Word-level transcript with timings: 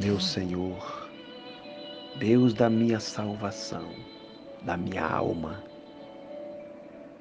meu 0.00 0.18
Senhor, 0.20 1.10
Deus 2.18 2.54
da 2.54 2.70
minha 2.70 3.00
salvação, 3.00 3.88
da 4.62 4.76
minha 4.76 5.04
alma. 5.04 5.62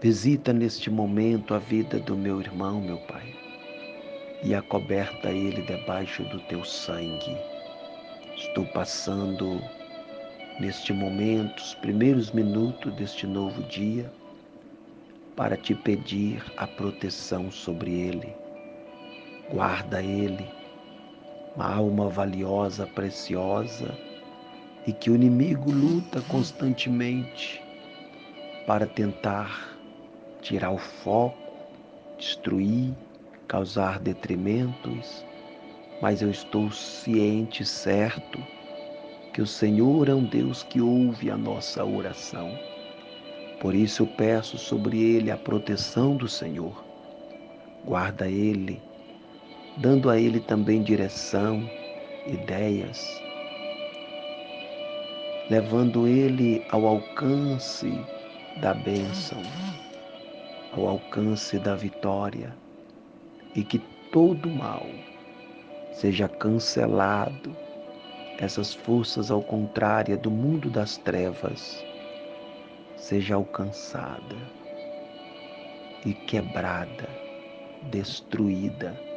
Visita 0.00 0.52
neste 0.52 0.90
momento 0.90 1.54
a 1.54 1.58
vida 1.58 1.98
do 1.98 2.16
meu 2.16 2.40
irmão, 2.40 2.80
meu 2.80 2.98
Pai, 2.98 3.34
e 4.42 4.54
acoberta 4.54 5.30
ele 5.30 5.62
debaixo 5.62 6.22
do 6.24 6.40
teu 6.40 6.64
sangue. 6.64 7.36
Estou 8.36 8.64
passando 8.66 9.60
neste 10.60 10.92
momento, 10.92 11.58
os 11.58 11.74
primeiros 11.74 12.30
minutos 12.32 12.92
deste 12.94 13.26
novo 13.26 13.62
dia, 13.64 14.12
para 15.36 15.56
te 15.56 15.74
pedir 15.74 16.42
a 16.56 16.66
proteção 16.66 17.50
sobre 17.50 17.92
ele. 17.92 18.34
Guarda 19.50 20.02
ele, 20.02 20.59
uma 21.54 21.74
alma 21.74 22.08
valiosa, 22.08 22.86
preciosa, 22.86 23.96
e 24.86 24.92
que 24.92 25.10
o 25.10 25.14
inimigo 25.14 25.70
luta 25.70 26.22
constantemente 26.22 27.62
para 28.66 28.86
tentar 28.86 29.76
tirar 30.40 30.70
o 30.70 30.78
foco, 30.78 31.36
destruir, 32.16 32.94
causar 33.46 33.98
detrimentos, 33.98 35.24
mas 36.00 36.22
eu 36.22 36.30
estou 36.30 36.70
ciente, 36.70 37.64
certo, 37.64 38.42
que 39.32 39.42
o 39.42 39.46
Senhor 39.46 40.08
é 40.08 40.14
um 40.14 40.24
Deus 40.24 40.62
que 40.62 40.80
ouve 40.80 41.30
a 41.30 41.36
nossa 41.36 41.84
oração. 41.84 42.50
Por 43.60 43.74
isso 43.74 44.04
eu 44.04 44.06
peço 44.06 44.56
sobre 44.56 44.98
ele 44.98 45.30
a 45.30 45.36
proteção 45.36 46.16
do 46.16 46.28
Senhor. 46.28 46.82
Guarda 47.84 48.28
ele, 48.28 48.80
dando 49.80 50.10
a 50.10 50.20
ele 50.20 50.40
também 50.40 50.82
direção, 50.82 51.66
ideias, 52.26 53.18
levando 55.48 56.06
ele 56.06 56.62
ao 56.70 56.86
alcance 56.86 57.90
da 58.60 58.74
bênção, 58.74 59.40
ao 60.72 60.86
alcance 60.86 61.58
da 61.58 61.74
vitória, 61.74 62.54
e 63.54 63.64
que 63.64 63.78
todo 64.12 64.50
mal 64.50 64.86
seja 65.92 66.28
cancelado, 66.28 67.56
essas 68.38 68.74
forças 68.74 69.30
ao 69.30 69.42
contrário 69.42 70.18
do 70.18 70.30
mundo 70.30 70.68
das 70.68 70.98
trevas 70.98 71.82
seja 72.96 73.34
alcançada 73.34 74.36
e 76.04 76.12
quebrada, 76.12 77.08
destruída 77.90 79.09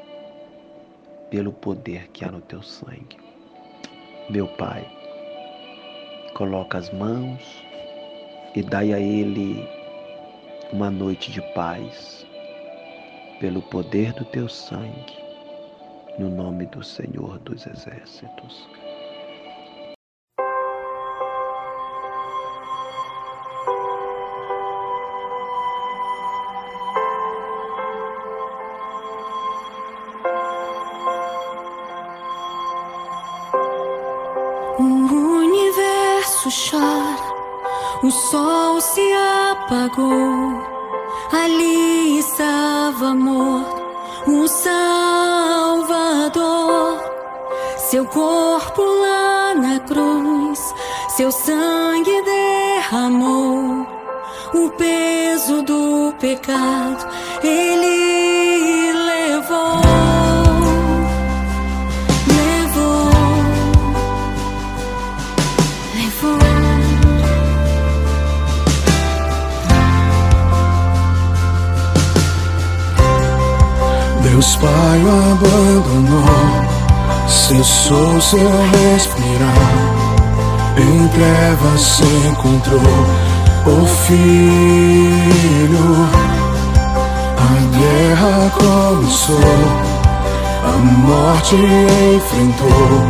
pelo 1.33 1.51
poder 1.51 2.09
que 2.09 2.23
há 2.23 2.31
no 2.31 2.41
teu 2.41 2.61
sangue. 2.61 3.17
Meu 4.29 4.47
Pai, 4.49 4.87
coloca 6.35 6.77
as 6.77 6.91
mãos 6.91 7.41
e 8.55 8.61
dai 8.61 8.93
a 8.93 8.99
ele 8.99 9.67
uma 10.71 10.91
noite 10.91 11.31
de 11.31 11.41
paz, 11.55 12.23
pelo 13.39 13.63
poder 13.63 14.13
do 14.13 14.23
teu 14.25 14.47
sangue, 14.47 15.17
no 16.19 16.29
nome 16.29 16.67
do 16.67 16.83
Senhor 16.83 17.39
dos 17.39 17.65
Exércitos. 17.65 18.69
O 36.47 38.11
sol 38.11 38.81
se 38.81 39.01
apagou. 39.51 40.61
Ali 41.31 42.19
estava 42.19 43.15
morto 43.15 43.81
o 44.27 44.47
Salvador. 44.47 45.93
Seu 47.77 48.05
corpo 48.05 48.81
lá 48.81 49.53
na 49.55 49.79
cruz, 49.79 50.73
seu 51.09 51.31
sangue 51.31 52.21
derramou. 52.23 53.87
O 54.53 54.69
peso 54.71 55.61
do 55.63 56.13
pecado 56.19 57.07
ele 57.43 58.22
Pai 74.63 75.03
o 75.03 75.11
abandonou, 75.33 76.23
cessou 77.27 78.15
seu 78.21 78.39
respirar. 78.39 79.51
Em 80.77 81.05
trevas 81.09 81.81
se 81.81 82.05
encontrou 82.29 82.79
o 83.65 83.85
Filho. 84.07 86.07
A 87.39 87.55
guerra 87.77 88.49
começou, 88.57 89.53
a 90.63 90.77
morte 90.77 91.57
enfrentou. 92.15 93.01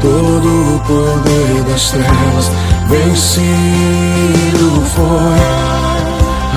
Todo 0.00 0.48
o 0.76 0.80
poder 0.86 1.62
das 1.64 1.90
trevas 1.90 2.50
vencido 2.88 4.70
foi. 4.94 5.42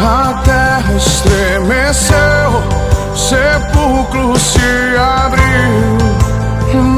A 0.01 0.41
terra 0.45 0.93
estremeceu 0.95 2.84
sepulcro 3.15 4.37
se 4.37 4.59
abriu, 4.97 5.97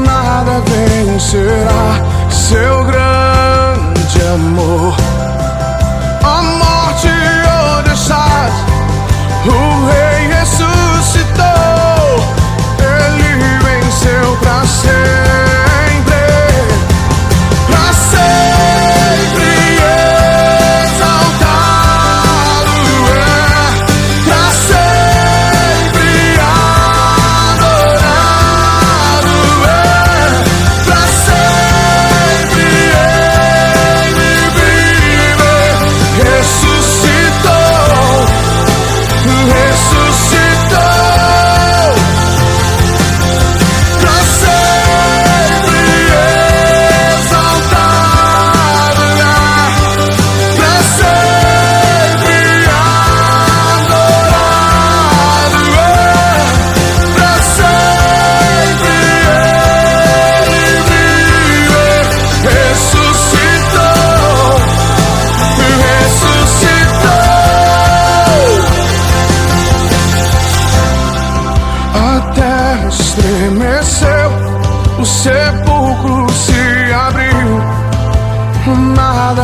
nada 0.04 0.60
vencerá 0.66 2.02
seu 2.30 2.84
grande 2.84 4.20
amor. 4.34 5.17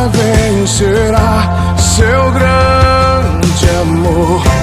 Vencerá 0.09 1.75
seu 1.77 2.31
grande 2.31 3.69
amor. 3.81 4.55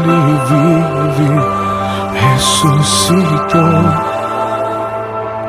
ele 0.03 0.19
vive, 0.47 1.31
ressuscitou, 2.13 3.83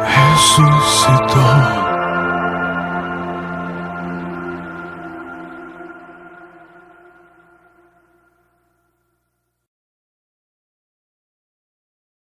ressuscitou. 0.04 1.85